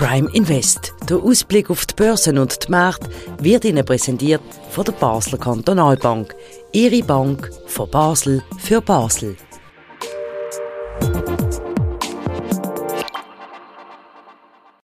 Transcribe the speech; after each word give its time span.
Prime 0.00 0.30
Invest. 0.32 0.94
Der 1.10 1.18
Ausblick 1.18 1.68
auf 1.68 1.84
die 1.84 1.94
Börsen 1.94 2.38
und 2.38 2.66
die 2.66 2.70
Märkte 2.70 3.10
wird 3.38 3.66
Ihnen 3.66 3.84
präsentiert 3.84 4.40
von 4.70 4.86
der 4.86 4.92
Basler 4.92 5.36
Kantonalbank. 5.36 6.34
Ihre 6.72 7.02
Bank 7.02 7.50
von 7.66 7.90
Basel 7.90 8.42
für 8.56 8.80
Basel. 8.80 9.36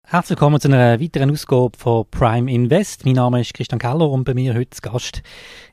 Herzlich 0.05 0.39
willkommen 0.39 0.61
zu 0.61 0.69
einer 0.69 1.01
weiteren 1.01 1.31
Ausgabe 1.31 1.77
von 1.77 2.05
Prime 2.09 2.49
Invest. 2.49 3.05
Mein 3.05 3.15
Name 3.15 3.41
ist 3.41 3.53
Christian 3.53 3.79
Keller 3.79 4.09
und 4.09 4.23
bei 4.23 4.33
mir 4.33 4.53
heute 4.53 4.69
zu 4.69 4.81
Gast 4.83 5.21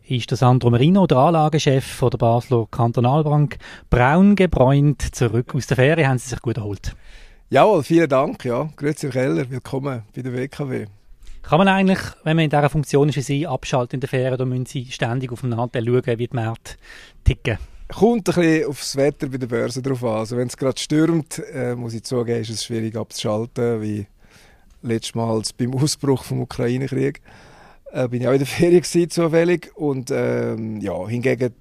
ist 0.09 0.29
der 0.29 0.39
Sandro 0.39 0.71
Marino, 0.71 1.07
der 1.07 1.19
Anlagechef 1.19 2.01
der 2.01 2.19
Basler 2.19 2.67
Kantonalbank. 2.69 3.59
Braun 3.91 4.35
gebräunt, 4.35 5.15
zurück 5.15 5.55
aus 5.55 5.69
der 5.69 5.77
Ferie, 5.77 6.09
haben 6.09 6.19
Sie 6.19 6.31
sich 6.31 6.43
gut 6.43 6.57
erholt? 6.57 6.97
Jawohl, 7.53 7.83
vielen 7.83 8.09
Dank. 8.09 8.45
Ja. 8.45 8.71
Grüezi 8.77 9.09
Keller, 9.09 9.51
willkommen 9.51 10.05
bei 10.15 10.23
der 10.23 10.33
WKW. 10.33 10.87
Kann 11.43 11.59
man 11.59 11.67
eigentlich, 11.67 11.99
wenn 12.23 12.37
man 12.37 12.45
in 12.45 12.51
dieser 12.51 12.71
Funktion 12.71 13.09
ist 13.09 13.17
wie 13.17 13.23
Sie, 13.23 13.45
abschalten 13.45 13.97
in 13.97 14.01
der 14.01 14.09
Ferien, 14.09 14.35
oder 14.35 14.47
müssen 14.47 14.67
Sie 14.67 14.85
ständig 14.85 15.33
auf 15.33 15.41
den 15.41 15.57
Handel 15.57 15.85
schauen, 15.85 16.19
wie 16.21 16.29
die 16.29 16.37
Märkte 16.37 16.75
ticken? 17.25 17.59
Kommt 17.89 18.29
ein 18.29 18.35
bisschen 18.37 18.69
aufs 18.69 18.95
Wetter 18.95 19.27
bei 19.27 19.39
der 19.39 19.49
Börse 19.49 19.83
drauf 19.83 20.05
an. 20.05 20.19
Also 20.19 20.37
wenn 20.37 20.47
es 20.47 20.57
gerade 20.57 20.79
stürmt, 20.79 21.43
äh, 21.53 21.75
muss 21.75 21.93
ich 21.93 22.05
zugeben, 22.05 22.41
ist 22.41 22.51
es 22.51 22.65
schwierig 22.65 22.95
abzuschalten, 22.95 23.83
wie 23.83 24.07
letztes 24.83 25.17
Mal 25.17 25.43
beim 25.59 25.75
Ausbruch 25.75 26.23
des 26.23 26.31
Ukraine-Krieg. 26.31 27.21
Äh, 27.91 28.07
bin 28.07 28.21
ich 28.21 28.29
auch 28.29 28.33
in 28.33 28.39
der 28.39 28.47
Ferien 28.47 28.81
gewesen, 28.81 29.11
zufällig. 29.11 29.73
Und 29.75 30.13
ähm, 30.13 30.81
ja, 30.81 31.05
hingegen, 31.09 31.53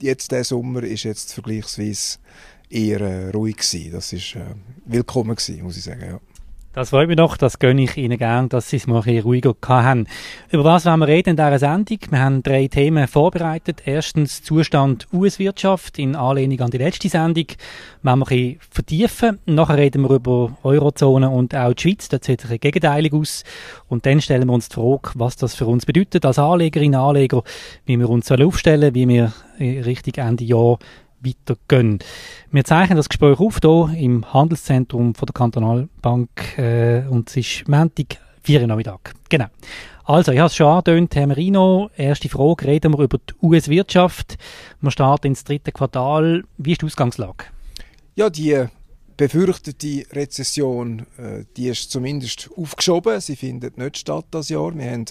jetzt 0.00 0.32
der 0.32 0.42
Sommer 0.42 0.84
ist 0.84 1.02
jetzt 1.02 1.34
vergleichsweise 1.34 2.18
eher 2.74 3.00
äh, 3.00 3.30
ruhig 3.30 3.56
gewesen. 3.56 3.92
Das 3.92 4.12
ist 4.12 4.34
äh, 4.34 4.40
willkommen 4.84 5.36
gewesen, 5.36 5.62
muss 5.62 5.76
ich 5.76 5.84
sagen, 5.84 6.02
ja. 6.02 6.20
Das 6.74 6.90
freut 6.90 7.06
mich 7.06 7.16
doch, 7.16 7.36
das 7.36 7.60
gönne 7.60 7.84
ich 7.84 7.96
Ihnen 7.96 8.18
gern, 8.18 8.48
dass 8.48 8.68
Sie 8.68 8.78
es 8.78 8.88
mal 8.88 8.96
ein 8.96 9.04
bisschen 9.04 9.22
ruhiger 9.22 9.54
haben. 9.68 10.08
Über 10.50 10.64
was 10.64 10.84
wollen 10.84 10.98
wir 10.98 11.06
reden 11.06 11.30
in 11.30 11.36
dieser 11.36 11.60
Sendung? 11.60 11.98
Wir 12.10 12.18
haben 12.18 12.42
drei 12.42 12.66
Themen 12.66 13.06
vorbereitet. 13.06 13.82
Erstens 13.84 14.42
Zustand 14.42 15.06
US-Wirtschaft 15.12 16.00
in 16.00 16.16
Anlehnung 16.16 16.62
an 16.62 16.72
die 16.72 16.78
letzte 16.78 17.08
Sendung. 17.08 17.46
Wollen 18.02 18.18
wir 18.18 18.26
ein 18.26 18.28
bisschen 18.28 18.58
vertiefen. 18.70 19.38
Nachher 19.46 19.76
reden 19.76 20.02
wir 20.02 20.10
über 20.10 20.58
Eurozone 20.64 21.30
und 21.30 21.54
auch 21.54 21.74
die 21.74 21.82
Schweiz. 21.82 22.08
Da 22.08 22.18
sieht 22.20 22.40
sich 22.40 22.60
gegenteilig 22.60 23.12
aus. 23.12 23.44
Und 23.86 24.04
dann 24.04 24.20
stellen 24.20 24.48
wir 24.48 24.52
uns 24.52 24.68
die 24.68 24.74
Frage, 24.74 25.12
was 25.14 25.36
das 25.36 25.54
für 25.54 25.66
uns 25.66 25.86
bedeutet 25.86 26.26
als 26.26 26.40
Anlegerinnen 26.40 26.98
und 26.98 27.06
Anleger, 27.06 27.44
wie 27.86 28.00
wir 28.00 28.10
uns 28.10 28.32
aufstellen 28.32 28.96
wie 28.96 29.06
wir 29.06 29.32
Richtung 29.60 30.14
Ende 30.14 30.42
Jahr 30.42 30.78
weitergehen. 31.24 31.98
Wir 32.50 32.64
zeichnen 32.64 32.96
das 32.96 33.08
Gespräch 33.08 33.38
auf 33.40 33.58
hier 33.62 33.94
im 33.98 34.32
Handelszentrum 34.32 35.14
von 35.14 35.26
der 35.26 35.32
Kantonalbank 35.32 36.58
äh, 36.58 37.02
und 37.08 37.28
es 37.28 37.36
ist 37.36 37.68
Montag, 37.68 38.18
4 38.42 38.60
Uhr 38.60 38.66
Nachmittag. 38.66 39.14
Genau. 39.28 39.46
Also, 40.04 40.32
ich 40.32 40.38
habe 40.38 40.48
es 40.48 40.56
schon 40.56 40.66
angetönt, 40.66 41.16
Herr 41.16 41.26
Merino, 41.26 41.90
erste 41.96 42.28
Frage, 42.28 42.66
reden 42.66 42.92
wir 42.92 43.04
über 43.04 43.18
die 43.18 43.32
US-Wirtschaft. 43.42 44.36
Wir 44.82 44.90
starten 44.90 45.28
ins 45.28 45.44
dritte 45.44 45.72
Quartal. 45.72 46.44
Wie 46.58 46.72
ist 46.72 46.82
die 46.82 46.86
Ausgangslage? 46.86 47.46
Ja, 48.14 48.28
die 48.28 48.66
befürchtete 49.16 50.04
Rezession, 50.12 51.06
äh, 51.16 51.44
die 51.56 51.68
ist 51.68 51.90
zumindest 51.90 52.50
aufgeschoben. 52.56 53.20
Sie 53.20 53.36
findet 53.36 53.78
nicht 53.78 53.96
statt 53.98 54.26
das 54.30 54.50
Jahr. 54.50 54.76
Wir 54.76 54.90
haben 54.90 55.06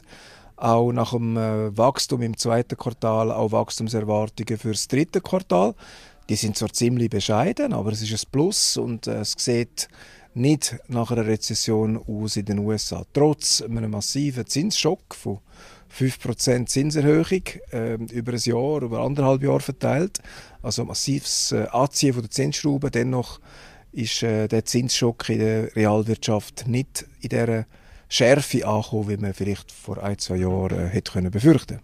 auch 0.57 0.91
nach 0.91 1.11
dem 1.11 1.37
äh, 1.37 1.75
Wachstum 1.77 2.21
im 2.21 2.37
zweiten 2.37 2.77
Quartal 2.77 3.31
auch 3.31 3.51
Wachstumserwartungen 3.51 4.57
für 4.57 4.71
das 4.71 4.87
dritte 4.87 5.21
Quartal. 5.21 5.75
Die 6.29 6.35
sind 6.35 6.57
zwar 6.57 6.71
ziemlich 6.71 7.09
bescheiden, 7.09 7.73
aber 7.73 7.91
es 7.91 8.01
ist 8.01 8.11
ein 8.11 8.31
Plus 8.31 8.77
und 8.77 9.07
äh, 9.07 9.21
es 9.21 9.35
sieht 9.37 9.89
nicht 10.33 10.77
nach 10.87 11.11
einer 11.11 11.25
Rezession 11.25 11.97
aus 11.97 12.37
in 12.37 12.45
den 12.45 12.59
USA. 12.59 13.03
Trotz 13.13 13.61
einem 13.61 13.91
massiven 13.91 14.47
Zinsschock 14.47 15.15
von 15.15 15.39
5% 15.95 16.65
Zinserhöhung 16.65 17.43
äh, 17.71 17.95
über 18.11 18.33
ein 18.33 18.39
Jahr, 18.39 18.81
über 18.81 19.01
anderthalb 19.01 19.43
Jahre 19.43 19.59
verteilt, 19.59 20.19
also 20.61 20.85
massives 20.85 21.51
äh, 21.51 21.67
Anziehen 21.71 22.19
der 22.19 22.31
Zinsschraube. 22.31 22.89
Dennoch 22.89 23.39
ist 23.91 24.23
äh, 24.23 24.47
der 24.47 24.65
Zinsschock 24.65 25.29
in 25.29 25.39
der 25.39 25.75
Realwirtschaft 25.75 26.67
nicht 26.67 27.05
in 27.21 27.29
dieser 27.29 27.65
Schärfe 28.13 28.67
ankommen, 28.67 29.09
wie 29.09 29.17
man 29.17 29.33
vielleicht 29.33 29.71
vor 29.71 30.03
ein, 30.03 30.19
zwei 30.19 30.35
Jahren 30.35 30.77
äh, 30.77 30.87
hätte 30.87 31.13
können 31.13 31.31
befürchten 31.31 31.79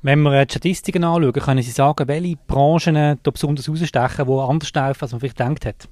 Wenn 0.00 0.22
wir 0.22 0.46
die 0.46 0.52
Statistiken 0.52 1.04
anschauen, 1.04 1.32
können 1.32 1.62
Sie 1.62 1.70
sagen, 1.70 2.08
welche 2.08 2.36
Branchen 2.46 3.18
da 3.22 3.30
besonders 3.30 3.66
herausstechen, 3.66 4.26
die 4.26 4.32
anders 4.32 4.72
laufen, 4.72 5.02
als 5.02 5.12
man 5.12 5.20
vielleicht 5.20 5.36
gedacht 5.36 5.66
hat? 5.66 5.88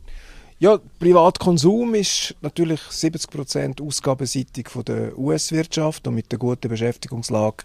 Ja, 0.58 0.78
Privatkonsum 0.98 1.94
ist 1.94 2.34
natürlich 2.40 2.80
70% 2.80 3.86
ausgabenseitig 3.86 4.70
von 4.70 4.84
der 4.84 5.16
US-Wirtschaft 5.18 6.08
und 6.08 6.14
mit 6.14 6.32
der 6.32 6.38
guten 6.38 6.68
Beschäftigungslage 6.68 7.64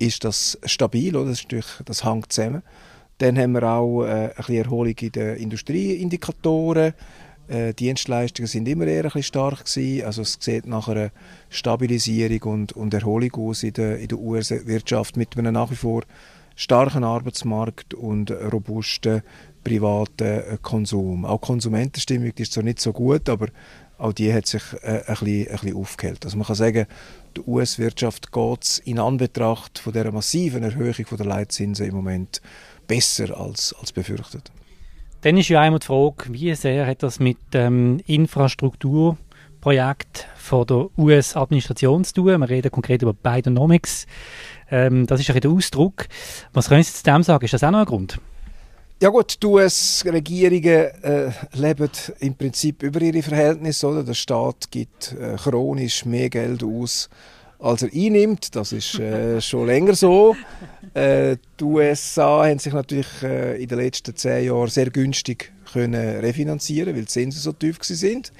ist 0.00 0.24
das 0.24 0.58
stabil, 0.64 1.16
oder? 1.16 1.30
Das, 1.30 1.38
ist 1.38 1.44
natürlich, 1.44 1.70
das 1.84 2.04
hängt 2.04 2.32
zusammen. 2.32 2.62
Dann 3.18 3.38
haben 3.38 3.52
wir 3.52 3.62
auch 3.62 4.04
äh, 4.04 4.10
ein 4.10 4.32
bisschen 4.36 4.56
Erholung 4.56 4.94
in 5.00 5.12
den 5.12 5.36
Industrieindikatoren. 5.36 6.94
Äh, 7.48 7.72
Dienstleistungen 7.72 8.46
sind 8.46 8.68
immer 8.68 8.86
eher 8.86 9.04
ein 9.04 9.04
bisschen 9.04 9.22
stark 9.22 9.64
gewesen. 9.64 10.04
Also 10.04 10.22
es 10.22 10.38
sieht 10.38 10.66
nach 10.66 10.88
einer 10.88 11.10
Stabilisierung 11.48 12.52
und, 12.52 12.72
und 12.72 12.94
Erholung 12.94 13.34
aus 13.34 13.62
in 13.62 13.72
der, 13.72 13.98
in 13.98 14.08
der 14.08 14.18
US-Wirtschaft 14.18 15.16
mit 15.16 15.36
einem 15.36 15.54
nach 15.54 15.70
wie 15.70 15.76
vor 15.76 16.02
starken 16.56 17.04
Arbeitsmarkt 17.04 17.94
und 17.94 18.30
robusten 18.30 19.22
privaten 19.64 20.24
äh, 20.24 20.58
Konsum. 20.60 21.24
Auch 21.24 21.40
Konsumentenstimmung 21.40 22.32
ist 22.36 22.52
zwar 22.52 22.64
nicht 22.64 22.80
so 22.80 22.92
gut, 22.92 23.28
aber 23.28 23.48
auch 23.96 24.12
die 24.12 24.32
hat 24.32 24.46
sich 24.46 24.62
äh, 24.82 24.86
ein, 24.86 25.04
bisschen, 25.06 25.48
ein 25.48 25.52
bisschen 25.52 25.76
aufgehellt. 25.76 26.24
Also 26.24 26.36
man 26.36 26.46
kann 26.46 26.56
sagen, 26.56 26.86
der 27.36 27.48
US-Wirtschaft 27.48 28.32
geht 28.32 28.64
es 28.64 28.78
in 28.78 28.98
Anbetracht 28.98 29.78
von 29.78 29.92
der 29.92 30.10
massiven 30.12 30.62
Erhöhung 30.62 31.06
der 31.10 31.26
Leitzinsen 31.26 31.86
im 31.86 31.94
Moment 31.94 32.40
besser 32.86 33.38
als, 33.38 33.74
als 33.78 33.92
befürchtet. 33.92 34.50
Dann 35.22 35.36
ist 35.36 35.48
ja 35.48 35.60
einmal 35.60 35.80
die 35.80 35.86
Frage, 35.86 36.32
wie 36.32 36.54
sehr 36.54 36.86
hat 36.86 37.02
das 37.02 37.18
mit 37.18 37.38
ähm, 37.52 38.00
Infrastrukturprojekt 38.06 40.28
von 40.36 40.64
der 40.64 40.86
US-Administration 40.96 42.04
zu 42.04 42.14
tun? 42.14 42.38
Wir 42.38 42.48
reden 42.48 42.70
konkret 42.70 43.02
über 43.02 43.14
Bidenomics. 43.14 44.06
Ähm, 44.70 45.08
das 45.08 45.18
ist 45.18 45.28
ein 45.30 45.40
der 45.40 45.50
Ausdruck. 45.50 46.06
Was 46.52 46.68
können 46.68 46.84
Sie 46.84 46.92
zu 46.92 47.02
dem 47.02 47.24
sagen? 47.24 47.44
Ist 47.44 47.52
das 47.52 47.64
auch 47.64 47.72
noch 47.72 47.80
ein 47.80 47.86
Grund? 47.86 48.20
Ja 49.02 49.08
gut, 49.08 49.42
die 49.42 49.46
US-Regierungen 49.46 50.86
äh, 51.02 51.32
leben 51.52 51.90
im 52.20 52.36
Prinzip 52.36 52.84
über 52.84 53.00
ihre 53.00 53.22
Verhältnisse. 53.22 53.88
Oder? 53.88 54.04
Der 54.04 54.14
Staat 54.14 54.70
gibt 54.70 55.16
äh, 55.20 55.34
chronisch 55.36 56.04
mehr 56.04 56.30
Geld 56.30 56.62
aus, 56.62 57.08
als 57.58 57.82
er 57.82 57.90
einnimmt. 57.92 58.54
Das 58.54 58.72
ist 58.72 58.98
äh, 58.98 59.40
schon 59.40 59.66
länger 59.66 59.94
so. 59.94 60.36
Äh, 60.94 61.36
die 61.58 61.64
USA 61.64 62.44
haben 62.46 62.58
sich 62.58 62.72
natürlich 62.72 63.22
äh, 63.22 63.62
in 63.62 63.68
den 63.68 63.78
letzten 63.78 64.16
zehn 64.16 64.46
Jahren 64.46 64.68
sehr 64.68 64.90
günstig 64.90 65.52
können 65.72 66.20
refinanzieren, 66.20 66.94
weil 66.94 67.02
die 67.02 67.08
Zinsen 67.08 67.40
so 67.40 67.52
tief 67.52 67.78
sind. 67.82 68.32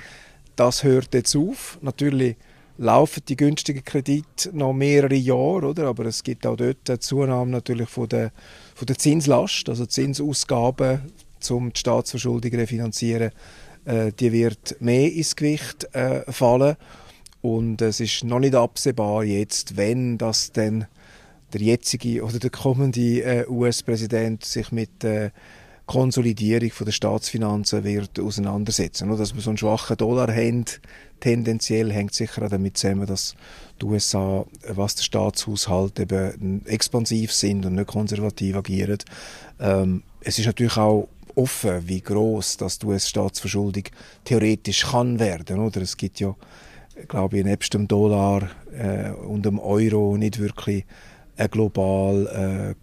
Das 0.56 0.82
hört 0.82 1.14
jetzt 1.14 1.36
auf. 1.36 1.78
Natürlich 1.82 2.36
laufen 2.78 3.22
die 3.28 3.36
günstigen 3.36 3.84
Kredite 3.84 4.50
noch 4.52 4.72
mehrere 4.72 5.14
Jahre, 5.14 5.66
oder? 5.66 5.86
aber 5.88 6.06
es 6.06 6.22
gibt 6.22 6.46
auch 6.46 6.56
dort 6.56 6.88
eine 6.88 7.00
Zunahme 7.00 7.50
natürlich 7.50 7.88
von 7.88 8.08
der, 8.08 8.32
von 8.74 8.86
der 8.86 8.96
Zinslast, 8.96 9.68
also 9.68 9.84
Zinsausgaben, 9.84 11.12
um 11.50 11.72
die 11.72 11.78
Staatsverschuldung 11.78 12.52
zu 12.52 12.56
refinanzieren, 12.56 13.32
äh, 13.84 14.12
die 14.12 14.32
wird 14.32 14.76
mehr 14.80 15.12
ins 15.12 15.34
Gewicht 15.34 15.92
äh, 15.94 16.30
fallen. 16.30 16.76
Und 17.40 17.82
es 17.82 18.00
ist 18.00 18.24
noch 18.24 18.40
nicht 18.40 18.54
absehbar 18.54 19.24
jetzt, 19.24 19.76
wenn 19.76 20.18
das 20.18 20.52
denn 20.52 20.86
der 21.52 21.60
jetzige 21.60 22.24
oder 22.24 22.38
der 22.38 22.50
kommende 22.50 23.22
äh, 23.22 23.46
US-Präsident 23.48 24.44
sich 24.44 24.70
mit 24.72 25.02
der 25.02 25.32
Konsolidierung 25.86 26.70
der 26.84 26.92
Staatsfinanzen 26.92 27.82
wird 27.82 28.20
auseinandersetzen. 28.20 29.08
Dass 29.16 29.34
wir 29.34 29.40
so 29.40 29.50
einen 29.50 29.56
schwachen 29.56 29.96
Dollar 29.96 30.28
haben, 30.28 30.66
tendenziell 31.20 31.90
hängt 31.90 32.12
sicher 32.12 32.42
auch 32.42 32.50
damit 32.50 32.76
zusammen, 32.76 33.06
dass 33.06 33.34
die 33.80 33.86
USA, 33.86 34.44
was 34.68 34.96
der 34.96 35.04
Staatshaushalt 35.04 35.98
eben 35.98 36.66
expansiv 36.66 37.32
sind 37.32 37.64
und 37.64 37.76
nicht 37.76 37.86
konservativ 37.86 38.56
agieren. 38.56 38.98
Ähm, 39.58 40.02
es 40.20 40.38
ist 40.38 40.46
natürlich 40.46 40.76
auch 40.76 41.08
offen, 41.34 41.88
wie 41.88 42.02
groß 42.02 42.58
das 42.58 42.78
die 42.78 42.86
US-Staatsverschuldung 42.86 43.84
theoretisch 44.24 44.86
kann 44.90 45.18
werden. 45.18 45.58
Oder 45.58 45.80
es 45.80 45.96
gibt 45.96 46.20
ja 46.20 46.36
glaube 47.06 47.38
ich, 47.38 47.44
nebst 47.44 47.74
dem 47.74 47.86
Dollar 47.86 48.50
äh, 48.72 49.10
und 49.10 49.44
dem 49.44 49.58
Euro 49.58 50.16
nicht 50.16 50.38
wirklich 50.38 50.84
eine 51.36 51.48
global 51.48 52.74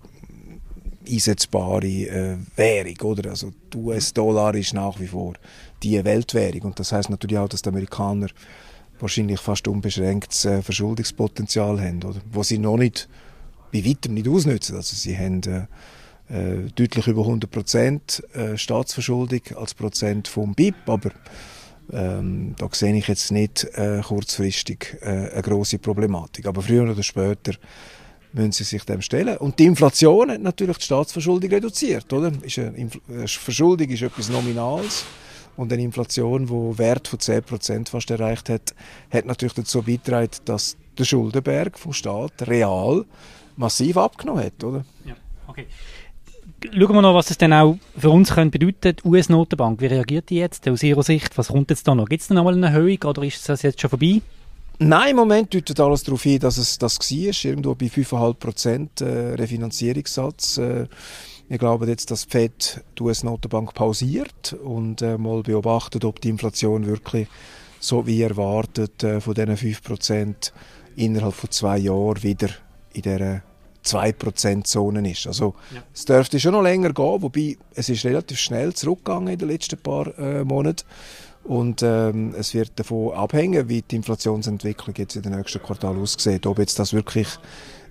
äh, 1.06 1.12
einsetzbare 1.14 1.88
äh, 1.88 2.38
Währung. 2.56 3.12
Oder? 3.12 3.30
Also 3.32 3.52
der 3.74 3.82
US-Dollar 3.82 4.56
ist 4.56 4.74
nach 4.74 5.00
wie 5.00 5.08
vor 5.08 5.34
die 5.84 6.04
Weltwährung. 6.04 6.62
Und 6.62 6.80
das 6.80 6.92
heißt 6.92 7.10
natürlich 7.10 7.38
auch, 7.38 7.50
dass 7.50 7.62
die 7.62 7.70
Amerikaner 7.70 8.28
wahrscheinlich 9.00 9.40
fast 9.40 9.68
unbeschränktes 9.68 10.46
äh, 10.46 10.62
Verschuldungspotenzial 10.62 11.80
haben, 11.82 12.04
oder? 12.04 12.22
wo 12.32 12.44
sie 12.44 12.58
noch 12.58 12.78
nicht, 12.78 13.10
bei 13.74 13.84
weitem 13.86 14.14
nicht 14.14 14.28
ausnutzen. 14.28 14.76
Also 14.78 14.96
sie 14.96 15.18
haben 15.18 15.42
äh, 15.44 15.66
äh, 16.34 16.70
deutlich 16.76 17.08
über 17.08 17.22
100 17.22 17.52
Prozent 17.52 18.24
äh, 18.34 18.58
Staatsverschuldung 18.58 19.42
als 19.56 19.74
Prozent 19.74 20.28
vom 20.28 20.56
BIP, 20.56 20.76
aber 20.88 21.12
Ähm, 21.92 22.56
da 22.58 22.68
sehe 22.72 22.96
ich 22.96 23.08
jetzt 23.08 23.32
nicht 23.32 23.66
äh, 23.76 24.02
kurzfristig 24.02 24.98
äh, 25.02 25.32
eine 25.32 25.42
große 25.42 25.80
Problematik. 25.80 26.48
Aber 26.48 26.62
früher 26.62 26.90
oder 26.90 27.04
später 27.04 27.54
müssen 28.34 28.52
sie 28.52 28.64
sich 28.64 28.84
dem 28.84 29.02
stellen. 29.02 29.38
Und 29.38 29.60
die 29.60 29.66
Inflation 29.66 30.32
hat 30.32 30.42
natürlich 30.42 30.78
die 30.78 30.86
Staatsverschuldung 30.86 31.50
reduziert. 31.50 32.12
Oder? 32.12 32.32
Ist 32.42 32.60
eine 32.60 32.76
Infl 32.78 33.00
äh, 33.10 33.28
Verschuldung 33.28 33.90
ist 33.90 34.02
etwas 34.02 34.30
Nominales. 34.30 35.06
Und 35.58 35.72
eine 35.72 35.84
Inflation, 35.84 36.48
die 36.48 36.78
Wert 36.78 37.08
von 37.08 37.20
10% 37.20 37.90
fast 37.90 38.12
erreicht 38.12 38.50
hat, 38.50 38.76
hat 39.10 39.26
natürlich 39.26 39.54
dazu 39.54 39.82
beigetragen, 39.82 40.32
dass 40.44 40.76
der 40.98 41.06
Schuldenberg 41.06 41.80
vom 41.80 41.94
Staat 41.94 42.48
real 42.48 43.06
massiv 43.56 43.96
abgenommen 43.96 44.44
hat. 44.44 44.64
Oder? 44.64 44.84
Ja, 45.06 45.16
okay. 45.48 45.68
Schauen 46.72 46.94
wir 46.94 47.02
noch, 47.02 47.14
was 47.14 47.30
es 47.30 47.38
denn 47.38 47.54
auch 47.54 47.78
für 47.98 48.10
uns 48.10 48.34
könnte 48.34 48.58
bedeuten 48.58 48.96
Die 48.96 49.08
US-Notenbank, 49.08 49.82
wie 49.82 49.88
reagiert 49.88 50.30
die 50.30 50.38
jetzt 50.38 50.68
aus 50.68 50.84
Ihrer 50.84 51.04
Sicht? 51.04 51.38
Was 51.38 51.50
kommt 51.50 51.70
jetzt 51.70 51.88
da 51.88 51.94
noch? 51.94 52.08
Gibt 52.08 52.22
es 52.22 52.30
noch 52.30 52.44
mal 52.44 52.54
eine 52.54 52.68
Erhöhung 52.68 52.98
oder 53.04 53.24
ist 53.24 53.48
das 53.48 53.62
jetzt 53.62 53.82
schon 53.82 53.90
vorbei? 53.90 54.22
Nein, 54.80 55.12
im 55.12 55.16
Moment 55.16 55.54
deutet 55.54 55.80
alles 55.80 56.04
darauf 56.04 56.24
hin, 56.24 56.40
dass 56.40 56.58
es 56.58 56.78
das 56.78 57.00
war, 57.00 57.50
irgendwo 57.50 57.76
bei 57.76 57.86
5,5% 57.86 59.04
äh, 59.04 59.36
Refinanzierungssatz. 59.36 60.58
Äh, 60.58 60.88
wir 61.48 61.58
glauben 61.58 61.88
jetzt, 61.88 62.12
dass 62.12 62.26
die 62.26 62.32
FED 62.32 62.84
die 62.98 63.04
US-Notenbank 63.04 63.74
pausiert 63.74 64.54
und 64.64 65.02
äh, 65.02 65.18
mal 65.18 65.44
beobachtet, 65.44 66.04
ob 66.04 66.20
die 66.20 66.30
Inflation 66.30 66.86
wirklich 66.86 67.28
so 67.80 68.08
wie 68.08 68.22
erwartet 68.22 69.04
äh, 69.04 69.22
von 69.22 69.34
diesen 69.34 69.56
5% 69.56 70.52
innerhalb 70.96 71.34
von 71.34 71.52
zwei 71.52 71.78
Jahren 71.78 72.24
wieder 72.24 72.50
in 72.94 73.02
dieser 73.04 73.42
2%-Zone 73.86 75.12
ist. 75.12 75.28
Also 75.28 75.56
ja. 75.74 75.84
es 75.94 76.06
dürfte 76.06 76.40
schon 76.40 76.54
noch 76.54 76.62
länger 76.64 76.94
gehen, 76.94 77.22
wobei 77.22 77.58
es 77.74 77.90
ist 77.90 78.06
relativ 78.06 78.40
schnell 78.40 78.74
zurückgegangen 78.74 79.30
in 79.30 79.40
den 79.40 79.50
letzten 79.50 79.78
paar 79.78 80.18
äh, 80.18 80.44
Monaten. 80.44 80.86
Und 81.44 81.84
ähm, 81.84 82.34
es 82.38 82.56
wird 82.56 82.72
davon 82.76 83.14
abhängen, 83.14 83.70
wie 83.70 83.84
die 83.84 83.98
Inflationsentwicklung 83.98 84.96
jetzt 84.98 85.16
in 85.16 85.22
den 85.22 85.36
nächsten 85.36 85.62
Quartal 85.62 85.96
aussieht. 85.96 86.48
Ob 86.48 86.58
jetzt 86.58 86.80
das 86.80 86.92
wirklich 86.92 87.28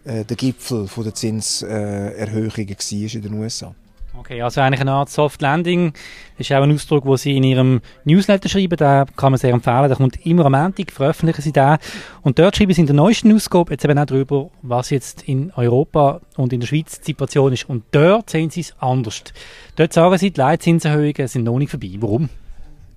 äh, 0.05 0.25
der 0.25 0.37
Gipfel 0.37 0.89
von 0.89 1.05
der 1.05 1.15
Zinserhöhungen 1.15 2.69
äh, 2.69 2.77
war 2.77 3.15
in 3.15 3.23
den 3.23 3.35
USA. 3.35 3.75
Okay, 4.17 4.41
also 4.41 4.61
eigentlich 4.61 4.81
eine 4.81 4.93
Art 4.93 5.11
Soft 5.11 5.43
Landing. 5.43 5.93
Ist 6.39 6.53
auch 6.53 6.63
ein 6.63 6.73
Ausdruck, 6.73 7.05
den 7.05 7.17
Sie 7.17 7.37
in 7.37 7.45
Ihrem 7.45 7.81
Newsletter 8.05 8.49
schreiben. 8.49 8.77
Da 8.77 9.07
kann 9.17 9.33
man 9.33 9.39
sehr 9.39 9.53
empfehlen. 9.53 9.89
Der 9.89 9.97
kommt 9.97 10.25
immer 10.25 10.47
am 10.47 10.53
Montag, 10.53 10.93
veröffentlichen 10.93 11.43
Sie 11.43 11.53
da. 11.53 11.79
Und 12.23 12.39
dort 12.39 12.57
schreiben 12.57 12.73
Sie 12.73 12.81
in 12.81 12.87
der 12.87 12.97
neuesten 12.97 13.35
Ausgabe 13.35 13.73
jetzt 13.73 13.85
eben 13.85 13.99
auch 13.99 14.07
darüber, 14.07 14.51
was 14.63 14.91
jetzt 14.91 15.23
in 15.29 15.53
Europa 15.57 16.21
und 16.37 16.53
in 16.53 16.61
der 16.61 16.67
Schweiz 16.67 17.01
die 17.01 17.07
Situation 17.07 17.53
ist. 17.53 17.69
Und 17.69 17.85
dort 17.91 18.31
sehen 18.31 18.51
Sie 18.51 18.61
es 18.61 18.75
anders. 18.79 19.25
Dort 19.77 19.93
sagen 19.93 20.17
Sie, 20.17 20.31
die 20.31 20.41
Leitzinserhöhungen 20.41 21.29
sind 21.29 21.45
noch 21.45 21.59
nicht 21.59 21.71
vorbei. 21.71 21.91
Warum? 21.99 22.29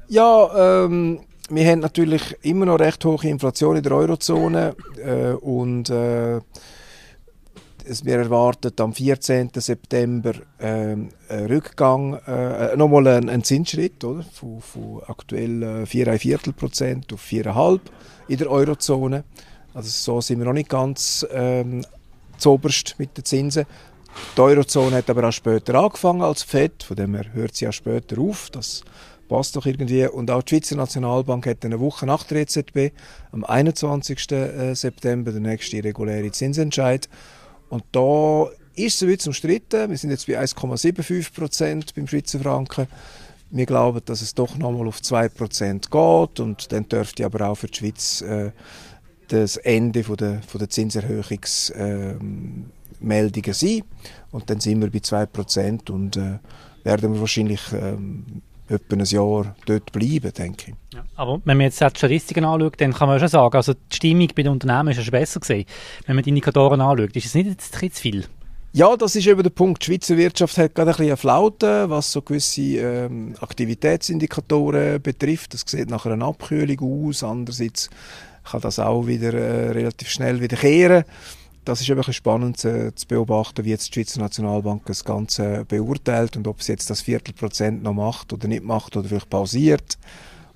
Ja, 0.08 0.86
ähm, 0.86 1.20
wir 1.50 1.66
haben 1.66 1.80
natürlich 1.80 2.36
immer 2.42 2.66
noch 2.66 2.80
recht 2.80 3.04
hohe 3.06 3.28
Inflation 3.28 3.76
in 3.76 3.84
der 3.84 3.92
Eurozone 3.94 4.76
äh, 5.04 5.32
und 5.32 5.90
äh, 5.90 6.40
wir 8.04 8.18
erwarten 8.18 8.72
am 8.80 8.94
14. 8.94 9.52
September 9.56 10.34
äh, 10.60 10.66
einen 10.66 11.12
Rückgang, 11.30 12.16
äh, 12.26 12.76
nochmal 12.76 13.08
einen, 13.08 13.30
einen 13.30 13.44
Zinsschritt 13.44 14.04
oder? 14.04 14.24
Von, 14.24 14.62
von 14.62 15.02
aktuell 15.08 15.64
äh, 15.64 15.84
4,25 15.84 16.54
Prozent 16.54 17.14
auf 17.14 17.24
4,5% 17.24 17.80
in 18.28 18.38
der 18.38 18.52
Eurozone. 18.52 19.24
Also 19.74 19.90
so 19.90 20.22
sind 20.22 20.40
wir 20.40 20.46
noch 20.46 20.54
nicht 20.54 20.70
ganz 20.70 21.26
ähm, 21.32 21.86
zoberst 22.38 22.96
mit 22.98 23.18
den 23.18 23.26
Zinsen. 23.26 23.66
Die 24.36 24.42
Eurozone 24.42 24.98
hat 24.98 25.10
aber 25.10 25.28
auch 25.28 25.34
später 25.34 25.76
angefangen 25.76 26.22
als 26.22 26.44
FED, 26.44 26.84
von 26.84 26.96
dem 26.96 27.16
her 27.16 27.26
hört 27.34 27.56
sie 27.56 27.68
auch 27.68 27.74
später 27.74 28.20
auf. 28.20 28.50
Das 28.52 28.84
passt 29.28 29.56
doch 29.56 29.66
irgendwie. 29.66 30.08
Und 30.08 30.32
auch 30.32 30.42
die 30.44 30.56
Schweizer 30.56 30.76
Nationalbank 30.76 31.46
hat 31.46 31.64
eine 31.66 31.80
Woche 31.80 32.06
nach 32.06 32.24
der 32.24 32.42
EZB, 32.42 32.92
am 33.32 33.44
21. 33.44 34.32
Äh, 34.32 34.74
September, 34.76 35.32
der 35.32 35.42
nächste 35.42 35.84
reguläre 35.84 36.32
Zinsentscheid. 36.32 37.08
Und 37.70 37.84
da 37.92 38.48
ist 38.76 39.02
es 39.02 39.08
bisschen 39.08 39.30
umstritten. 39.30 39.90
Wir 39.90 39.98
sind 39.98 40.12
jetzt 40.12 40.28
bei 40.28 40.40
1,75 40.40 41.34
Prozent 41.34 41.96
beim 41.96 42.08
Schweizer 42.08 42.40
Franken. 42.40 42.88
Wir 43.50 43.66
glauben, 43.66 44.02
dass 44.06 44.22
es 44.22 44.36
doch 44.36 44.58
nochmal 44.58 44.88
auf 44.88 45.02
2 45.02 45.30
Prozent 45.30 45.90
geht. 45.90 46.40
Und 46.40 46.72
dann 46.72 46.88
dürfte 46.88 47.26
aber 47.26 47.50
auch 47.50 47.56
für 47.56 47.68
die 47.68 47.78
Schweiz 47.78 48.22
äh, 48.22 48.52
das 49.30 49.58
Ende 49.58 50.04
von 50.04 50.18
der, 50.18 50.44
von 50.44 50.60
der 50.60 50.70
Zinserhöhungsmeldungen 50.70 52.72
äh, 53.02 53.54
sein. 53.54 53.82
Und 54.32 54.50
dann 54.50 54.60
sind 54.60 54.82
wir 54.82 54.92
bei 54.92 55.00
2 55.00 55.26
Prozent 55.26 55.90
und 55.90 56.18
äh, 56.18 56.38
werden 56.84 57.14
wir 57.14 57.20
wahrscheinlich 57.20 57.62
ähm, 57.74 58.42
etwa 58.70 58.96
ein 58.96 59.06
Jahr 59.06 59.56
dort 59.66 59.92
bleiben, 59.92 60.32
denke 60.34 60.72
ich. 60.72 60.96
Ja, 60.96 61.04
aber 61.16 61.42
wenn 61.46 61.58
man 61.58 61.66
jetzt 61.66 61.82
die 61.82 61.86
Statistiken 61.86 62.46
anschaut, 62.46 62.80
dann 62.80 62.94
kann 62.94 63.08
man 63.08 63.20
schon 63.20 63.28
sagen, 63.28 63.56
also 63.56 63.74
die 63.74 63.96
Stimmung 63.96 64.28
bei 64.36 64.44
den 64.44 64.52
Unternehmen 64.52 64.90
ist 64.90 65.04
schon 65.04 65.12
besser 65.12 65.40
gewesen. 65.40 65.66
Wenn 66.06 66.16
man 66.16 66.24
die 66.24 66.30
Indikatoren 66.30 66.82
anschaut, 66.82 67.16
ist 67.16 67.26
es 67.26 67.36
nicht 67.36 67.48
jetzt 67.48 67.74
zu 67.74 67.90
viel? 68.02 68.26
Ja, 68.74 68.96
das 68.96 69.16
ist 69.16 69.26
eben 69.26 69.42
der 69.42 69.50
Punkt. 69.50 69.82
Die 69.82 69.86
Schweizer 69.86 70.18
Wirtschaft 70.18 70.58
hat 70.58 70.76
gerade 70.76 70.92
ein 70.92 70.98
bisschen 70.98 71.08
eine 71.08 71.18
Flaute, 71.18 71.90
was 71.90 72.12
so 72.12 72.22
gewisse 72.22 72.62
ähm, 72.62 73.36
Aktivitätsindikatoren 73.40 75.02
betrifft. 75.02 75.54
Das 75.54 75.64
sieht 75.66 75.90
nach 75.90 76.06
einer 76.06 76.24
Abkühlung 76.26 77.08
aus. 77.08 77.24
Andererseits 77.24 77.90
kann 78.44 78.62
das 78.62 78.80
auch 78.80 79.08
wieder 79.08 79.34
äh, 79.34 79.72
relativ 79.72 80.10
schnell 80.10 80.42
wiederkehren 80.42 81.06
das 81.68 81.82
ist 81.82 81.90
eben 81.90 82.02
spannend 82.14 82.58
zu, 82.58 82.94
zu, 82.96 83.08
beobachten, 83.08 83.66
wie 83.66 83.72
jetzt 83.72 83.90
die 83.90 83.94
Schweizer 83.94 84.22
Nationalbank 84.22 84.86
das 84.86 85.04
Ganze 85.04 85.66
beurteilt 85.66 86.38
und 86.38 86.48
ob 86.48 86.64
sie 86.64 86.72
jetzt 86.72 86.90
das 86.90 87.02
Viertelprozent 87.02 87.84
noch 87.84 87.94
macht 87.94 88.32
oder 88.32 88.48
nicht 88.48 88.64
macht 88.64 88.96
oder 88.96 89.10
vielleicht 89.10 89.30
pausiert 89.30 89.98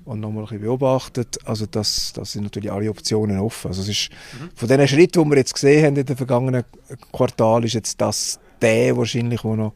und 0.05 0.21
nochmal 0.21 0.43
ein 0.43 0.49
bisschen 0.49 0.61
beobachtet. 0.61 1.37
Also 1.45 1.65
das, 1.65 2.13
das 2.13 2.31
sind 2.31 2.43
natürlich 2.43 2.71
alle 2.71 2.89
Optionen 2.89 3.39
offen. 3.39 3.67
Also 3.67 3.81
es 3.81 3.89
ist, 3.89 4.09
mhm. 4.39 4.49
von 4.55 4.67
den 4.69 4.87
Schritten, 4.87 5.23
die 5.23 5.29
wir 5.29 5.37
jetzt 5.37 5.53
gesehen 5.53 5.85
haben 5.85 5.97
in 5.97 6.05
den 6.05 6.15
vergangenen 6.17 6.63
Quartal, 7.11 7.65
ist 7.65 7.73
jetzt 7.73 7.99
das 7.99 8.39
der 8.61 8.95
wahrscheinlich, 8.95 9.41
der 9.41 9.55
noch 9.55 9.73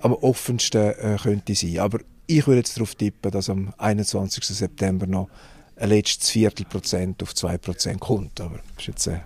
am 0.00 0.12
offensten 0.12 0.90
äh, 0.90 1.16
könnte 1.22 1.54
sein. 1.54 1.78
Aber 1.78 1.98
ich 2.26 2.46
würde 2.46 2.58
jetzt 2.58 2.76
darauf 2.76 2.94
tippen, 2.94 3.30
dass 3.30 3.48
am 3.48 3.72
21. 3.78 4.44
September 4.44 5.06
noch 5.06 5.28
ein 5.76 5.88
letztes 5.88 6.30
Viertelprozent 6.30 7.22
auf 7.22 7.32
2% 7.32 7.98
kommt. 7.98 8.40
Aber 8.40 8.56
das 8.56 8.80
ist 8.80 8.86
jetzt 8.86 9.06
äh, 9.06 9.20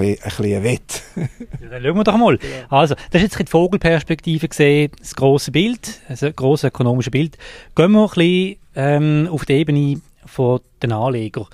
ein 0.00 0.16
bisschen 0.16 0.56
ein 0.56 0.64
Wett. 0.64 1.02
ja, 1.16 1.68
dann 1.70 1.82
schauen 1.82 1.96
wir 1.96 2.04
doch 2.04 2.16
mal. 2.16 2.38
Also, 2.68 2.94
das 3.10 3.22
ist 3.22 3.34
jetzt 3.34 3.48
die 3.48 3.50
Vogelperspektive 3.50 4.48
gesehen, 4.48 4.92
das 4.98 5.14
große 5.14 5.50
Bild, 5.50 6.00
also 6.08 6.26
das 6.26 6.36
große 6.36 6.68
ökonomische 6.68 7.10
Bild. 7.10 7.38
Gehen 7.74 7.92
wir 7.92 8.02
ein 8.02 8.08
bisschen 8.08 8.56
ähm, 8.74 9.28
auf 9.30 9.44
die 9.44 9.54
Ebene 9.54 10.00
von 10.26 10.60
den 10.82 10.92
Anlegern. 10.92 11.46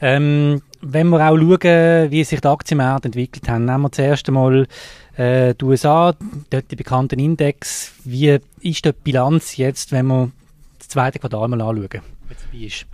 Ähm, 0.00 0.62
wenn 0.80 1.08
wir 1.08 1.28
auch 1.28 1.36
schauen, 1.36 2.10
wie 2.10 2.24
sich 2.24 2.40
die 2.40 2.48
Aktienmärkte 2.48 3.08
entwickelt 3.08 3.48
haben, 3.48 3.64
nehmen 3.64 3.82
wir 3.82 3.92
zuerst 3.92 4.28
einmal 4.28 4.66
äh, 5.16 5.54
die 5.54 5.64
USA, 5.64 6.14
dort 6.50 6.70
die 6.70 6.76
bekannten 6.76 7.18
Index. 7.18 7.92
Wie 8.04 8.38
ist 8.60 8.84
die 8.84 8.92
Bilanz 8.92 9.56
jetzt, 9.56 9.92
wenn 9.92 10.06
wir 10.06 10.30
das 10.78 10.88
zweite 10.88 11.18
Quartal 11.18 11.48
mal 11.48 11.60
anschauen, 11.60 12.02
wie 12.52 12.66
ist? 12.66 12.86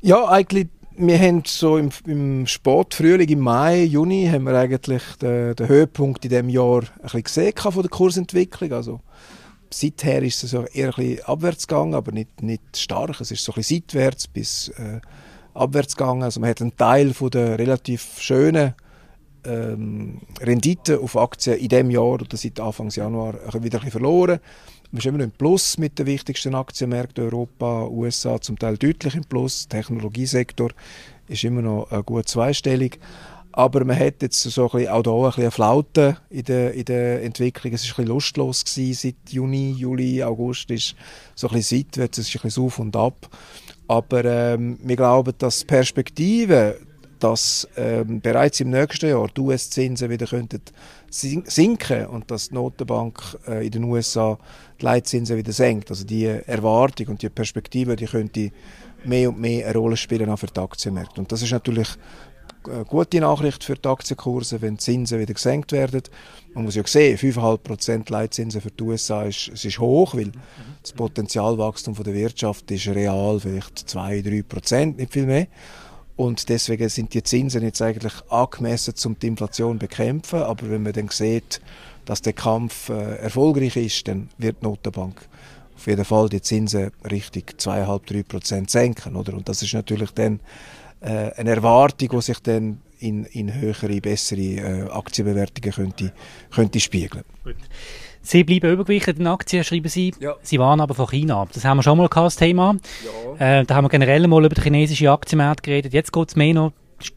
Ja, 0.00 0.28
eigentlich 0.28 0.68
wir 0.96 1.18
haben 1.18 1.42
so 1.46 1.76
im, 1.78 1.90
im 2.06 2.46
Sportfrühling, 2.46 3.28
im 3.28 3.40
Mai, 3.40 3.84
Juni, 3.84 4.28
haben 4.30 4.44
wir 4.44 4.58
eigentlich 4.58 5.02
den, 5.20 5.54
den 5.56 5.68
Höhepunkt 5.68 6.24
in 6.24 6.30
diesem 6.30 6.48
Jahr 6.48 6.82
ein 6.82 7.02
bisschen 7.02 7.22
gesehen 7.22 7.52
von 7.56 7.82
der 7.82 7.90
Kursentwicklung. 7.90 8.72
Also, 8.72 9.00
seither 9.70 10.22
ist 10.22 10.44
es 10.44 10.52
eher 10.52 10.88
ein 10.88 10.94
bisschen 10.94 11.24
abwärts 11.24 11.66
gegangen, 11.66 11.94
aber 11.94 12.12
nicht, 12.12 12.42
nicht 12.42 12.76
stark. 12.76 13.20
Es 13.20 13.30
ist 13.30 13.44
so 13.44 13.52
ein 13.52 13.56
bisschen 13.56 13.82
seitwärts 13.88 14.28
bis 14.28 14.68
äh, 14.70 15.00
abwärts 15.54 15.96
gegangen. 15.96 16.22
Also 16.22 16.40
man 16.40 16.50
hat 16.50 16.60
einen 16.60 16.76
Teil 16.76 17.12
von 17.14 17.30
der 17.30 17.58
relativ 17.58 18.18
schönen 18.18 18.74
ähm, 19.44 20.20
Rendite 20.40 21.00
auf 21.00 21.16
Aktien 21.16 21.58
in 21.58 21.68
diesem 21.68 21.90
Jahr 21.90 22.04
oder 22.04 22.36
seit 22.36 22.60
Anfang 22.60 22.90
Januar 22.90 23.34
wieder 23.34 23.54
ein 23.54 23.62
bisschen 23.62 23.90
verloren. 23.90 24.40
Man 24.90 24.98
ist 24.98 25.06
immer 25.06 25.18
noch 25.18 25.24
im 25.24 25.30
Plus 25.30 25.78
mit 25.78 25.98
den 25.98 26.06
wichtigsten 26.06 26.54
Aktienmärkten 26.54 27.24
Europa, 27.24 27.86
USA 27.86 28.40
zum 28.40 28.58
Teil 28.58 28.76
deutlich 28.76 29.14
im 29.14 29.24
Plus. 29.24 29.66
Der 29.68 29.80
Technologiesektor 29.80 30.70
ist 31.28 31.44
immer 31.44 31.62
noch 31.62 31.90
äh, 31.90 32.02
gut 32.04 32.28
zweistellig. 32.28 33.00
Aber 33.52 33.84
man 33.84 33.98
hat 33.98 34.22
jetzt 34.22 34.42
so 34.42 34.64
ein 34.64 34.70
bisschen, 34.70 34.88
auch 34.88 35.04
hier 35.04 35.14
ein 35.14 35.22
bisschen 35.22 35.42
eine 35.42 35.50
Flaute 35.50 36.16
in 36.30 36.44
der, 36.44 36.72
in 36.72 36.84
der 36.86 37.22
Entwicklung. 37.22 37.72
Es 37.74 37.82
war 37.82 37.90
ein 37.90 37.96
bisschen 37.96 38.06
lustlos 38.06 38.64
gewesen, 38.64 38.94
seit 38.94 39.32
Juni, 39.32 39.72
Juli, 39.72 40.22
August 40.22 40.70
ist 40.70 40.94
so 41.34 41.48
ein 41.48 41.54
bisschen 41.54 41.78
seitwärts, 41.78 42.18
es 42.18 42.28
ist 42.28 42.36
ein 42.36 42.42
bisschen 42.42 42.64
auf 42.64 42.78
und 42.78 42.96
ab. 42.96 43.28
Aber 43.88 44.24
ähm, 44.24 44.78
wir 44.82 44.96
glauben, 44.96 45.34
dass 45.36 45.64
Perspektiven 45.64 46.74
dass 47.22 47.68
ähm, 47.76 48.20
bereits 48.20 48.58
im 48.60 48.70
nächsten 48.70 49.08
Jahr 49.08 49.28
die 49.28 49.40
US-Zinsen 49.40 50.10
wieder 50.10 50.26
könnten 50.26 50.60
sinken 51.08 52.06
und 52.06 52.30
dass 52.30 52.48
die 52.48 52.54
Notenbank 52.54 53.38
äh, 53.46 53.64
in 53.64 53.70
den 53.70 53.84
USA 53.84 54.38
die 54.80 54.84
Leitzinsen 54.84 55.36
wieder 55.36 55.52
senkt. 55.52 55.90
Also 55.90 56.04
die 56.04 56.24
Erwartung 56.24 57.08
und 57.08 57.22
die 57.22 57.28
Perspektive, 57.28 57.94
die 57.94 58.06
könnte 58.06 58.50
mehr 59.04 59.28
und 59.28 59.40
mehr 59.40 59.66
eine 59.66 59.78
Rolle 59.78 59.96
spielen 59.96 60.30
auch 60.30 60.38
für 60.38 60.46
die 60.46 60.58
Aktienmärkte. 60.58 61.20
Und 61.20 61.30
das 61.30 61.42
ist 61.42 61.52
natürlich 61.52 61.88
eine 62.64 62.84
gute 62.84 63.20
Nachricht 63.20 63.62
für 63.62 63.76
die 63.76 63.88
Aktienkurse, 63.88 64.60
wenn 64.60 64.74
die 64.74 64.80
Zinsen 64.80 65.20
wieder 65.20 65.34
gesenkt 65.34 65.70
werden. 65.72 66.02
Man 66.54 66.64
muss 66.64 66.74
ja 66.74 66.82
sehen, 66.84 67.18
5,5% 67.18 68.10
Leitzinsen 68.10 68.60
für 68.60 68.70
die 68.70 68.82
USA 68.82 69.24
ist, 69.24 69.48
es 69.52 69.64
ist 69.64 69.78
hoch, 69.78 70.14
weil 70.14 70.32
das 70.82 70.92
Potenzialwachstum 70.92 71.94
der 71.94 72.14
Wirtschaft 72.14 72.70
ist 72.70 72.88
real 72.88 73.38
vielleicht 73.38 73.78
2-3%, 73.78 74.96
nicht 74.96 75.12
viel 75.12 75.26
mehr. 75.26 75.46
Und 76.16 76.48
deswegen 76.48 76.88
sind 76.88 77.14
die 77.14 77.22
Zinsen 77.22 77.62
jetzt 77.62 77.80
eigentlich 77.80 78.12
angemessen, 78.28 78.94
um 79.06 79.18
die 79.18 79.28
Inflation 79.28 79.78
zu 79.78 79.86
bekämpfen. 79.86 80.40
Aber 80.40 80.70
wenn 80.70 80.82
man 80.82 80.92
dann 80.92 81.08
sieht, 81.08 81.60
dass 82.04 82.22
der 82.22 82.32
Kampf 82.32 82.88
äh, 82.88 83.16
erfolgreich 83.16 83.76
ist, 83.76 84.08
dann 84.08 84.28
wird 84.38 84.56
die 84.60 84.66
Notenbank 84.66 85.28
auf 85.74 85.86
jeden 85.86 86.04
Fall 86.04 86.28
die 86.28 86.40
Zinsen 86.40 86.92
richtig 87.10 87.54
2,5-3 87.58 88.22
Prozent 88.24 88.70
senken. 88.70 89.16
Oder? 89.16 89.34
Und 89.34 89.48
das 89.48 89.62
ist 89.62 89.74
natürlich 89.74 90.10
dann 90.12 90.40
äh, 91.00 91.32
eine 91.32 91.50
Erwartung, 91.50 92.08
die 92.10 92.20
sich 92.20 92.38
dann 92.40 92.80
in, 93.00 93.24
in 93.24 93.52
höhere, 93.52 94.00
bessere 94.00 94.40
äh, 94.40 94.88
Aktienbewertungen 94.90 95.72
könnte, 95.72 96.12
könnte 96.50 96.78
spiegeln. 96.78 97.24
Gut. 97.42 97.56
Sie 98.22 98.44
bleiben 98.44 98.70
übergewichtet 98.70 99.18
in 99.18 99.26
Aktien, 99.26 99.64
schreiben 99.64 99.88
Sie. 99.88 100.14
Ja. 100.20 100.36
Sie 100.42 100.58
waren 100.58 100.80
aber 100.80 100.94
von 100.94 101.08
China 101.08 101.46
Das 101.52 101.64
haben 101.64 101.78
wir 101.78 101.82
schon 101.82 101.98
mal 101.98 102.08
gehabt, 102.08 102.26
das 102.26 102.36
Thema. 102.36 102.76
Ja. 103.38 103.60
Äh, 103.60 103.64
da 103.64 103.74
haben 103.74 103.84
wir 103.84 103.88
generell 103.88 104.26
mal 104.28 104.44
über 104.44 104.54
den 104.54 104.62
chinesischen 104.62 105.08
Aktienmarkt 105.08 105.64
geredet. 105.64 105.92
Jetzt 105.92 106.12
geht 106.12 106.28
es 106.28 106.36
mehr 106.36 106.54
noch 106.54 106.72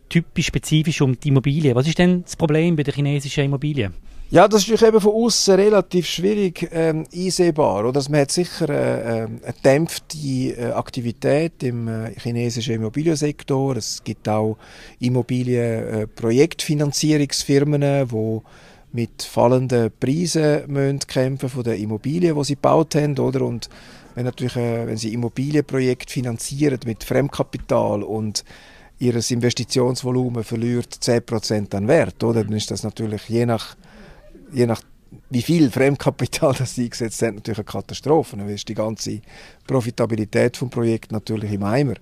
typisch 0.09 0.47
spezifisch 0.47 0.99
um 1.01 1.19
die 1.19 1.27
Immobilien. 1.29 1.75
Was 1.75 1.87
ist 1.87 1.99
denn 1.99 2.23
das 2.23 2.35
Problem 2.35 2.75
bei 2.75 2.83
den 2.83 2.93
chinesischen 2.93 3.45
Immobilien? 3.45 3.93
Ja, 4.31 4.47
das 4.47 4.67
ist 4.67 4.81
eben 4.81 4.99
von 4.99 5.13
außen 5.13 5.53
relativ 5.53 6.07
schwierig 6.07 6.67
ähm, 6.71 7.05
einsehbar. 7.13 7.85
Oder? 7.85 7.97
Also 7.97 8.11
man 8.11 8.21
hat 8.21 8.31
sicher 8.31 8.67
äh, 8.69 8.73
äh, 8.73 9.25
eine 9.25 9.53
dämpfte 9.63 10.17
äh, 10.17 10.71
Aktivität 10.71 11.61
im 11.61 11.87
äh, 11.87 12.11
chinesischen 12.19 12.73
Immobiliensektor. 12.73 13.77
Es 13.77 14.03
gibt 14.03 14.27
auch 14.27 14.57
Immobilienprojektfinanzierungsfirmen, 14.99 17.83
äh, 17.83 18.07
die 18.07 18.39
mit 18.95 19.23
fallenden 19.23 19.91
Preisen 19.99 20.63
müssen 20.71 20.99
kämpfen 20.99 21.49
von 21.49 21.63
den 21.63 21.81
Immobilien, 21.81 22.35
die 22.35 22.43
sie 22.45 22.55
gebaut 22.55 22.95
haben, 22.95 23.19
oder? 23.19 23.41
Und 23.41 23.69
wenn 24.15 24.23
natürlich, 24.23 24.55
äh, 24.55 24.87
wenn 24.87 24.97
sie 24.97 25.13
Immobilienprojekte 25.13 26.11
finanzieren 26.11 26.79
mit 26.85 27.03
Fremdkapital 27.03 28.03
und 28.03 28.45
ihres 28.97 29.29
Investitionsvolumen 29.31 30.45
verliert 30.45 30.93
10% 30.93 31.75
an 31.75 31.89
Wert, 31.89 32.23
oder? 32.23 32.45
Dann 32.45 32.53
ist 32.53 32.71
das 32.71 32.83
natürlich 32.83 33.27
je 33.27 33.45
nach 33.45 33.75
je 34.53 34.65
nach 34.65 34.81
wie 35.29 35.41
viel 35.41 35.69
Fremdkapital 35.69 36.53
das 36.57 36.75
sie 36.75 36.85
eingesetzt 36.85 37.21
haben, 37.21 37.35
natürlich 37.35 37.59
eine 37.59 37.65
Katastrophe. 37.65 38.37
Dann 38.37 38.49
ist 38.49 38.67
die 38.67 38.73
ganze 38.73 39.21
Profitabilität 39.67 40.55
vom 40.57 40.69
Projekt 40.69 41.11
natürlich 41.11 41.51
im 41.51 41.63
Eimer. 41.63 41.95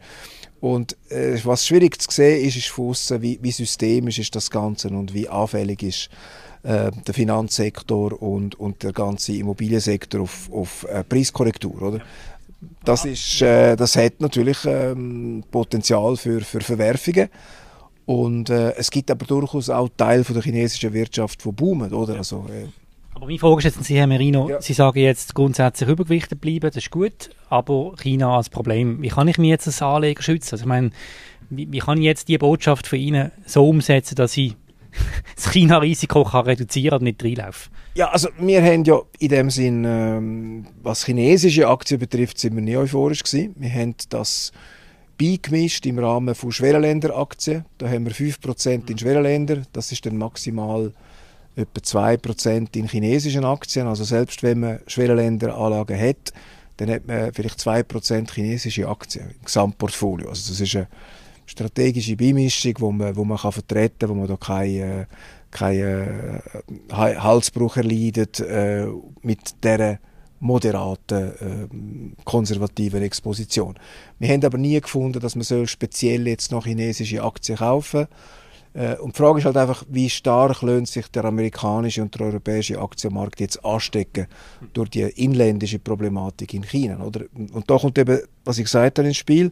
Und 0.59 0.95
äh, 1.09 1.37
was 1.43 1.67
schwierig 1.67 1.99
zu 2.01 2.09
sehen 2.09 2.45
ist, 2.45 2.55
ist 2.55 2.69
von 2.69 2.89
aussen, 2.89 3.21
wie, 3.21 3.39
wie 3.41 3.51
systemisch 3.51 4.19
ist 4.19 4.35
das 4.35 4.49
Ganze 4.49 4.89
und 4.89 5.13
wie 5.13 5.27
anfällig 5.27 5.83
ist 5.83 6.09
äh, 6.63 6.91
der 6.91 7.13
Finanzsektor 7.13 8.21
und, 8.21 8.59
und 8.59 8.83
der 8.83 8.93
ganze 8.93 9.33
Immobiliensektor 9.33 10.21
auf, 10.21 10.49
auf 10.51 10.85
äh, 10.89 11.03
Preiskorrektur. 11.03 11.81
Oder? 11.81 11.99
Das, 12.85 13.05
ist, 13.05 13.41
äh, 13.41 13.75
das 13.75 13.95
hat 13.95 14.19
natürlich 14.19 14.57
ähm, 14.65 15.43
Potenzial 15.51 16.15
für, 16.17 16.41
für 16.41 16.61
Verwerfungen. 16.61 17.29
Und 18.05 18.49
äh, 18.49 18.73
es 18.75 18.91
gibt 18.91 19.09
aber 19.11 19.25
durchaus 19.25 19.69
auch 19.69 19.89
Teile 19.95 20.23
von 20.23 20.35
der 20.35 20.43
chinesischen 20.43 20.93
Wirtschaft, 20.93 21.43
die 21.45 21.51
boomen, 21.51 21.93
oder? 21.93 22.17
Also, 22.17 22.45
äh, 22.49 22.67
aber 23.15 23.27
meine 23.27 23.39
Frage 23.39 23.59
ist 23.59 23.75
jetzt 23.75 23.83
Sie, 23.83 23.95
Herr 23.95 24.07
Merino, 24.07 24.49
ja. 24.49 24.61
Sie 24.61 24.73
sagen 24.73 24.99
jetzt 24.99 25.35
grundsätzlich 25.35 25.87
übergewichtet 25.87 26.41
bleiben, 26.41 26.67
das 26.67 26.77
ist 26.77 26.91
gut, 26.91 27.29
aber 27.49 27.93
China 28.01 28.35
als 28.35 28.49
Problem. 28.49 29.01
Wie 29.01 29.09
kann 29.09 29.27
ich 29.27 29.37
mich 29.37 29.49
jetzt 29.49 29.67
als 29.67 29.81
Anleger 29.81 30.23
schützen? 30.23 30.55
Also 30.55 30.63
ich 30.63 30.67
meine, 30.67 30.89
wie, 31.49 31.71
wie 31.71 31.79
kann 31.79 31.99
ich 31.99 32.05
jetzt 32.05 32.27
die 32.27 32.37
Botschaft 32.37 32.87
von 32.87 32.99
Ihnen 32.99 33.31
so 33.45 33.67
umsetzen, 33.69 34.15
dass 34.15 34.35
ich 34.35 34.55
das 35.35 35.51
China-Risiko 35.51 36.21
reduzieren 36.21 36.99
und 36.99 37.03
nicht 37.03 37.23
reinlaufen? 37.23 37.71
Ja, 37.95 38.09
also 38.09 38.29
wir 38.39 38.61
haben 38.63 38.83
ja 38.85 38.99
in 39.19 39.29
dem 39.29 39.49
Sinn, 39.49 39.83
ähm, 39.85 40.65
was 40.81 41.05
chinesische 41.05 41.67
Aktien 41.67 41.99
betrifft, 41.99 42.39
sind 42.39 42.55
wir 42.55 42.61
nie 42.61 42.75
euphorisch 42.75 43.23
gewesen. 43.23 43.53
Wir 43.57 43.71
haben 43.71 43.95
das 44.09 44.51
beigemischt 45.17 45.85
im 45.85 45.99
Rahmen 45.99 46.33
von 46.33 46.51
Schwerenländeraktien. 46.51 47.65
Da 47.77 47.87
haben 47.87 48.05
wir 48.05 48.13
5% 48.13 48.89
in 48.89 48.97
Schwerenländer, 48.97 49.61
das 49.71 49.91
ist 49.91 50.05
dann 50.05 50.17
maximal 50.17 50.91
etwa 51.55 51.79
2% 51.79 52.75
in 52.75 52.87
chinesischen 52.87 53.45
Aktien. 53.45 53.87
Also 53.87 54.03
selbst 54.03 54.41
wenn 54.43 54.59
man 54.59 54.79
Schwerenländeranlagen 54.87 55.99
hat, 55.99 56.33
dann 56.77 56.89
hat 56.89 57.05
man 57.07 57.31
vielleicht 57.31 57.59
2% 57.59 58.33
chinesische 58.33 58.87
Aktien 58.87 59.29
im 59.29 59.45
Gesamtportfolio. 59.45 60.29
Also 60.29 60.51
das 60.51 60.59
ist 60.59 60.75
eine 60.75 60.87
strategische 61.45 62.15
Beimischung, 62.15 62.73
wo 62.79 62.91
man, 62.91 63.15
wo 63.15 63.23
man 63.23 63.37
kann 63.37 63.51
vertreten 63.51 63.99
kann, 63.99 64.09
wo 64.09 64.13
man 64.15 64.27
da 64.27 64.37
keine, 64.37 65.07
keine 65.51 66.41
äh, 66.89 66.93
Halsbruch 66.93 67.77
erleidet 67.77 68.39
äh, 68.39 68.87
mit 69.21 69.63
dieser 69.63 69.99
moderaten, 70.39 71.31
äh, 71.31 72.23
konservativen 72.25 73.01
Exposition. 73.01 73.75
Wir 74.19 74.29
haben 74.29 74.43
aber 74.43 74.57
nie 74.57 74.79
gefunden, 74.79 75.19
dass 75.19 75.35
man 75.35 75.43
so 75.43 75.65
speziell 75.65 76.27
jetzt 76.27 76.51
noch 76.51 76.65
chinesische 76.65 77.23
Aktien 77.23 77.57
kaufen 77.57 78.07
äh, 78.73 78.95
und 78.95 79.13
die 79.13 79.17
Frage 79.17 79.39
ist 79.39 79.45
halt 79.45 79.57
einfach, 79.57 79.83
wie 79.89 80.09
stark 80.09 80.61
lohnt 80.61 80.87
sich 80.87 81.07
der 81.07 81.25
amerikanische 81.25 82.01
und 82.01 82.13
der 82.15 82.27
europäische 82.27 82.79
Aktienmarkt 82.79 83.39
jetzt 83.39 83.63
anstecken 83.63 84.27
durch 84.73 84.89
die 84.89 85.01
inländische 85.01 85.79
Problematik 85.79 86.53
in 86.53 86.63
China, 86.63 87.03
oder? 87.03 87.25
Und 87.33 87.69
da 87.69 87.77
kommt 87.77 87.97
eben, 87.97 88.19
was 88.43 88.57
ich 88.57 88.65
gesagt 88.65 88.97
habe, 88.97 89.07
ins 89.07 89.17
Spiel. 89.17 89.51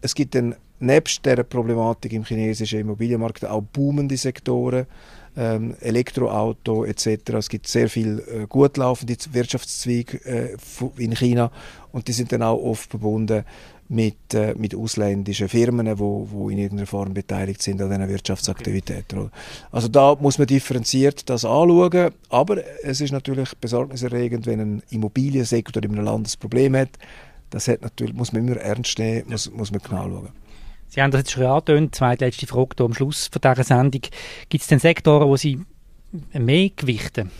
Es 0.00 0.14
gibt 0.14 0.34
dann 0.34 0.54
nebst 0.80 1.24
der 1.26 1.42
Problematik 1.42 2.12
im 2.12 2.24
chinesischen 2.24 2.80
Immobilienmarkt 2.80 3.44
auch 3.44 3.62
boomende 3.62 4.16
Sektoren, 4.16 4.86
ähm, 5.36 5.74
Elektroauto 5.80 6.84
etc. 6.84 7.34
Es 7.34 7.48
gibt 7.48 7.68
sehr 7.68 7.88
viel 7.88 8.20
äh, 8.20 8.46
gut 8.46 8.76
laufende 8.76 9.16
Wirtschaftszweige 9.32 10.18
äh, 10.24 10.56
in 10.96 11.14
China 11.14 11.50
und 11.92 12.08
die 12.08 12.12
sind 12.12 12.32
dann 12.32 12.42
auch 12.42 12.62
oft 12.62 12.90
verbunden 12.90 13.44
mit, 13.88 14.34
äh, 14.34 14.54
mit 14.56 14.74
ausländischen 14.74 15.48
Firmen, 15.48 15.86
die 15.86 15.98
wo, 15.98 16.28
wo 16.30 16.50
in 16.50 16.58
irgendeiner 16.58 16.86
Form 16.86 17.14
beteiligt 17.14 17.62
sind 17.62 17.80
an 17.80 17.88
diesen 17.90 18.08
Wirtschaftsaktivitäten. 18.08 19.18
Okay. 19.18 19.30
Also 19.70 19.88
da 19.88 20.14
muss 20.20 20.38
man 20.38 20.46
differenziert 20.46 21.28
das 21.30 21.44
anschauen, 21.44 22.10
aber 22.28 22.58
es 22.82 23.00
ist 23.00 23.12
natürlich 23.12 23.56
besorgniserregend, 23.56 24.46
wenn 24.46 24.60
ein 24.60 24.82
Immobiliensektor 24.90 25.82
in 25.82 25.92
einem 25.92 26.04
Land 26.04 26.28
ein 26.28 26.40
Problem 26.40 26.76
hat. 26.76 26.90
Das 27.50 27.68
hat 27.68 27.82
natürlich, 27.82 28.14
muss 28.14 28.32
man 28.32 28.46
immer 28.46 28.56
ernst 28.58 28.98
nehmen, 28.98 29.30
muss, 29.30 29.50
muss 29.50 29.70
man 29.70 29.80
genau 29.80 30.08
schauen. 30.08 30.28
Sie 30.88 31.02
haben 31.02 31.10
das 31.10 31.20
jetzt 31.20 31.32
schon 31.32 31.44
angetönt, 31.44 31.94
zweitletzte 31.94 32.46
Frage 32.46 32.76
hier 32.76 32.86
am 32.86 32.94
Schluss 32.94 33.28
von 33.28 33.40
dieser 33.42 33.64
Sendung. 33.64 34.02
Gibt 34.48 34.62
es 34.62 34.68
denn 34.68 34.78
Sektoren, 34.78 35.28
wo 35.28 35.36
Sie 35.36 35.60
mehr 36.32 36.70
gewichten? 36.70 37.30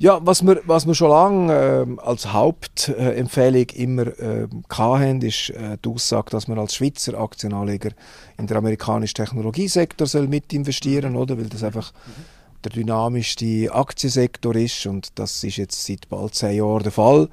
Ja, 0.00 0.20
was 0.22 0.46
wir, 0.46 0.60
was 0.64 0.86
wir 0.86 0.94
schon 0.94 1.10
lange 1.10 1.52
äh, 1.52 2.00
als 2.00 2.32
Hauptempfehlung 2.32 3.66
immer 3.70 4.06
äh, 4.06 4.46
hatten, 4.70 5.22
ist 5.22 5.50
äh, 5.50 5.76
die 5.84 5.88
Aussage, 5.88 6.30
dass 6.30 6.46
man 6.46 6.56
als 6.56 6.76
Schweizer 6.76 7.18
Aktienanleger 7.18 7.90
in 8.38 8.46
den 8.46 8.56
amerikanischen 8.56 9.16
Technologiesektor 9.16 10.06
soll 10.06 10.28
mit 10.28 10.52
investieren, 10.52 11.16
oder? 11.16 11.36
Weil 11.36 11.48
das 11.48 11.64
einfach 11.64 11.92
mhm. 11.92 12.24
der 12.62 12.70
dynamischste 12.70 13.74
Aktiensektor 13.74 14.54
ist 14.54 14.86
und 14.86 15.18
das 15.18 15.42
ist 15.42 15.56
jetzt 15.56 15.84
seit 15.84 16.08
bald 16.08 16.32
zehn 16.32 16.58
Jahren 16.58 16.84
der 16.84 16.92
Fall. 16.92 17.28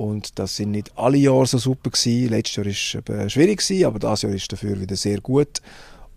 Und 0.00 0.38
das 0.38 0.56
sind 0.56 0.70
nicht 0.70 0.96
alle 0.96 1.18
Jahre 1.18 1.44
so 1.44 1.58
super 1.58 1.90
gewesen. 1.90 2.30
Letztes 2.30 2.56
Jahr 2.56 2.64
war 3.06 3.26
es 3.26 3.32
schwierig 3.34 3.86
aber 3.86 3.98
das 3.98 4.22
Jahr 4.22 4.32
ist 4.32 4.50
dafür 4.50 4.80
wieder 4.80 4.96
sehr 4.96 5.20
gut. 5.20 5.60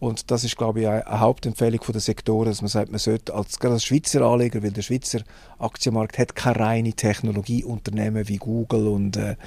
Und 0.04 0.32
das 0.32 0.44
ist, 0.44 0.58
glaube 0.58 0.82
ich, 0.82 0.88
eine 0.90 1.22
Hauptempfehlung 1.22 1.80
der 1.88 2.02
Sektoren, 2.02 2.50
dass 2.50 2.62
man 2.62 2.68
sagt, 2.68 2.92
man 2.92 3.00
sollte 3.00 3.34
als, 3.34 3.58
gerade 3.58 3.76
als 3.76 3.86
Schweizer 3.86 4.22
Anleger, 4.24 4.62
weil 4.62 4.72
der 4.72 4.82
Schweizer 4.82 5.22
Aktienmarkt 5.60 6.18
hat 6.18 6.36
keine 6.36 6.60
reine 6.60 6.92
Technologieunternehmen 6.92 8.28
wie 8.28 8.36
Google 8.36 8.88
und, 8.90 9.16
äh, 9.16 9.38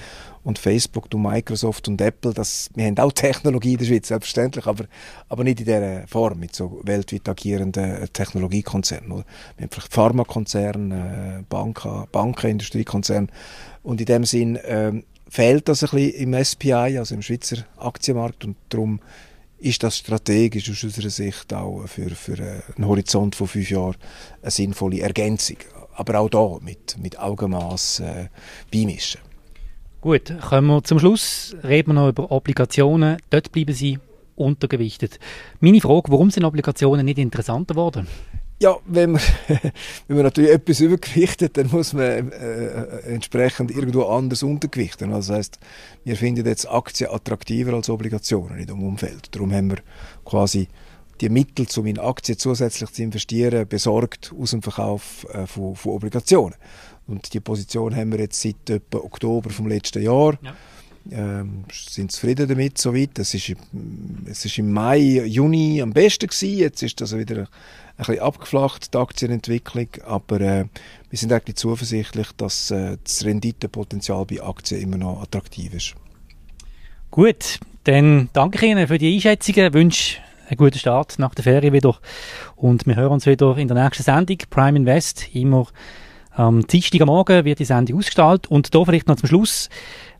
und 0.44 0.58
Facebook 0.58 1.12
und 1.12 1.20
Microsoft 1.20 1.88
und 1.88 2.00
Apple. 2.00 2.32
Das, 2.32 2.70
wir 2.74 2.86
haben 2.86 2.96
auch 3.00 3.12
Technologie 3.12 3.72
in 3.72 3.80
der 3.80 3.84
Schweiz, 3.84 4.08
selbstverständlich, 4.08 4.66
aber, 4.66 4.86
aber 5.28 5.44
nicht 5.44 5.60
in 5.60 5.66
dieser 5.66 6.06
Form, 6.06 6.38
mit 6.38 6.56
so 6.56 6.80
weltweit 6.84 7.28
agierenden 7.28 8.08
Technologiekonzernen. 8.14 9.12
Oder? 9.12 9.24
Wir 9.58 9.64
haben 9.64 9.70
vielleicht 9.72 9.92
Pharmakonzerne, 9.92 11.40
äh, 11.40 11.42
Banken, 11.50 12.06
Banken, 12.10 12.52
Industriekonzerne. 12.52 13.26
Und 13.82 14.00
in 14.00 14.06
dem 14.06 14.24
Sinn 14.24 14.56
äh, 14.56 15.02
fehlt 15.28 15.68
das 15.68 15.82
ein 15.82 15.90
bisschen 15.90 16.32
im 16.32 16.44
SPI, 16.44 16.96
also 16.96 17.14
im 17.14 17.20
Schweizer 17.20 17.58
Aktienmarkt 17.76 18.46
und 18.46 18.56
darum 18.70 19.00
ist 19.58 19.82
das 19.82 19.98
strategisch 19.98 20.70
aus 20.70 20.84
unserer 20.84 21.10
Sicht 21.10 21.52
auch 21.52 21.86
für, 21.86 22.10
für 22.10 22.62
einen 22.76 22.86
Horizont 22.86 23.34
von 23.34 23.46
fünf 23.46 23.70
Jahren 23.70 23.96
eine 24.42 24.50
sinnvolle 24.50 25.00
Ergänzung. 25.00 25.56
Aber 25.94 26.20
auch 26.20 26.28
da 26.28 26.58
mit, 26.60 26.98
mit 26.98 27.18
Augenmaß 27.18 28.00
äh, 28.00 28.28
beimischen. 28.70 29.20
Gut, 30.02 30.32
kommen 30.40 30.66
wir 30.68 30.84
zum 30.84 30.98
Schluss. 30.98 31.56
Reden 31.64 31.90
wir 31.90 31.94
noch 31.94 32.08
über 32.10 32.30
Obligationen. 32.30 33.16
Dort 33.30 33.50
bleiben 33.50 33.74
Sie 33.74 33.98
untergewichtet. 34.36 35.18
Meine 35.60 35.80
Frage, 35.80 36.12
warum 36.12 36.30
sind 36.30 36.44
Obligationen 36.44 37.06
nicht 37.06 37.18
interessanter 37.18 37.74
geworden? 37.74 38.06
Ja, 38.58 38.76
wenn 38.86 39.12
man, 39.12 39.20
wenn 40.08 40.16
man 40.16 40.24
natürlich 40.24 40.50
etwas 40.50 40.80
übergewichtet, 40.80 41.58
dann 41.58 41.68
muss 41.70 41.92
man 41.92 42.32
äh, 42.32 43.00
entsprechend 43.00 43.70
irgendwo 43.70 44.04
anders 44.04 44.42
untergewichten. 44.42 45.12
Also 45.12 45.32
das 45.32 45.38
heißt, 45.38 45.58
wir 46.04 46.16
finden 46.16 46.46
jetzt 46.46 46.66
Aktien 46.66 47.10
attraktiver 47.10 47.74
als 47.74 47.90
Obligationen 47.90 48.58
in 48.58 48.66
dem 48.66 48.82
Umfeld. 48.82 49.34
Darum 49.34 49.52
haben 49.52 49.70
wir 49.70 49.78
quasi 50.24 50.68
die 51.20 51.28
Mittel, 51.28 51.66
um 51.76 51.86
in 51.86 51.98
Aktien 51.98 52.38
zusätzlich 52.38 52.90
zu 52.90 53.02
investieren, 53.02 53.68
besorgt 53.68 54.32
aus 54.38 54.50
dem 54.50 54.62
Verkauf 54.62 55.26
äh, 55.32 55.46
von, 55.46 55.76
von, 55.76 55.92
Obligationen. 55.92 56.56
Und 57.06 57.32
die 57.34 57.40
Position 57.40 57.94
haben 57.94 58.12
wir 58.12 58.20
jetzt 58.20 58.40
seit 58.40 58.68
etwa 58.68 58.98
Oktober 58.98 59.50
vom 59.50 59.66
letzten 59.66 60.02
Jahr. 60.02 60.38
Ja. 60.42 60.54
Ähm, 61.10 61.64
sind 61.72 62.12
zufrieden 62.12 62.48
damit 62.48 62.78
soweit. 62.78 63.18
Es 63.18 63.34
ist, 63.34 63.54
es 64.30 64.44
ist 64.44 64.58
im 64.58 64.72
Mai, 64.72 64.98
Juni 65.24 65.80
am 65.82 65.92
besten 65.92 66.26
gewesen. 66.26 66.58
Jetzt 66.58 66.82
ist 66.82 67.00
das 67.00 67.16
wieder 67.16 67.38
ein 67.38 67.46
bisschen 67.96 68.18
abgeflacht, 68.20 68.94
die 68.94 68.98
Aktienentwicklung. 68.98 69.88
Aber 70.04 70.40
äh, 70.40 70.64
wir 71.10 71.18
sind 71.18 71.32
eigentlich 71.32 71.56
zuversichtlich, 71.56 72.28
dass 72.36 72.70
äh, 72.70 72.98
das 73.02 73.24
Renditepotenzial 73.24 74.24
bei 74.26 74.42
Aktien 74.42 74.82
immer 74.82 74.96
noch 74.96 75.22
attraktiv 75.22 75.74
ist. 75.74 75.94
Gut, 77.10 77.60
dann 77.84 78.28
danke 78.32 78.58
ich 78.58 78.70
Ihnen 78.70 78.88
für 78.88 78.98
die 78.98 79.14
Einschätzungen. 79.14 79.68
Ich 79.68 79.74
wünsche 79.74 80.18
einen 80.48 80.58
guten 80.58 80.78
Start 80.78 81.18
nach 81.18 81.34
der 81.34 81.44
Ferie 81.44 81.72
wieder. 81.72 81.98
Und 82.56 82.86
wir 82.86 82.96
hören 82.96 83.12
uns 83.12 83.26
wieder 83.26 83.56
in 83.56 83.68
der 83.68 83.82
nächsten 83.82 84.02
Sendung. 84.02 84.38
Prime 84.50 84.78
Invest, 84.78 85.34
immer 85.34 85.66
am 86.36 86.66
Dienstag 86.66 87.00
am 87.00 87.06
Morgen 87.06 87.44
wird 87.44 87.58
die 87.58 87.64
Sendung 87.64 87.98
ausgestrahlt. 87.98 88.46
Und 88.48 88.74
da 88.74 88.84
vielleicht 88.84 89.08
noch 89.08 89.16
zum 89.16 89.28
Schluss, 89.28 89.68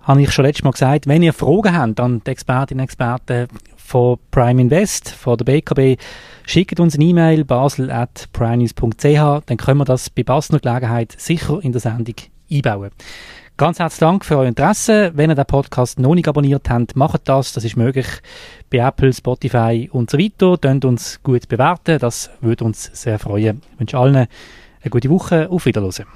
habe 0.01 0.23
ich 0.23 0.33
schon 0.33 0.45
letztes 0.45 0.65
Mal 0.65 0.71
gesagt, 0.71 1.07
wenn 1.07 1.23
ihr 1.23 1.33
Fragen 1.33 1.77
habt 1.77 2.01
an 2.01 2.23
die 2.25 2.31
Expertinnen 2.31 2.81
und 2.81 2.85
Experten 2.85 3.49
von 3.77 4.19
Prime 4.31 4.63
Invest, 4.63 5.11
von 5.11 5.37
der 5.37 5.45
BKB, 5.45 6.01
schickt 6.47 6.81
uns 6.81 6.95
eine 6.95 7.05
E-Mail 7.05 7.45
basel.primenews.ch, 7.45 9.43
dann 9.47 9.57
können 9.57 9.79
wir 9.79 9.85
das 9.85 10.11
bei 10.11 10.23
passender 10.23 10.61
Gelegenheit 10.61 11.15
sicher 11.19 11.61
in 11.63 11.73
der 11.73 11.81
Sendung 11.81 12.15
einbauen. 12.51 12.91
Ganz 13.59 13.79
herzlichen 13.79 14.05
Dank 14.05 14.25
für 14.25 14.39
euer 14.39 14.49
Interesse. 14.49 15.13
Wenn 15.15 15.31
ihr 15.31 15.35
den 15.35 15.47
Podcast 15.47 15.99
noch 15.99 16.15
nicht 16.15 16.29
abonniert 16.29 16.69
habt, 16.69 16.95
macht 16.95 17.23
das. 17.25 17.53
Das 17.53 17.65
ist 17.65 17.77
möglich 17.77 18.07
bei 18.71 18.79
Apple, 18.79 19.13
Spotify 19.13 19.89
und 19.91 20.11
so 20.11 20.19
weiter. 20.19 20.59
Könnt 20.59 20.85
uns 20.85 21.23
gut 21.23 21.49
bewerten. 21.49 21.99
Das 21.99 22.31
würde 22.43 22.65
uns 22.65 22.91
sehr 22.93 23.19
freuen. 23.19 23.63
Ich 23.73 23.81
wünsche 23.81 23.97
allen 23.97 24.27
eine 24.87 24.91
gute 24.91 25.11
Woche. 25.11 25.49
Auf 25.51 25.67
Wiedersehen. 25.67 26.07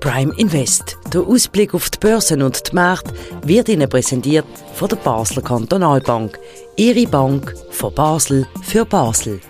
Prime 0.00 0.34
Invest. 0.36 0.96
Der 1.12 1.22
Ausblick 1.22 1.74
auf 1.74 1.90
die 1.90 1.98
Börsen 1.98 2.42
und 2.42 2.70
die 2.70 2.74
Märkte 2.74 3.14
wird 3.44 3.68
Ihnen 3.68 3.88
präsentiert 3.88 4.46
von 4.74 4.88
der 4.88 4.96
Basler 4.96 5.42
Kantonalbank. 5.42 6.38
Ihre 6.76 7.06
Bank 7.06 7.54
von 7.70 7.94
Basel 7.94 8.46
für 8.62 8.84
Basel. 8.84 9.40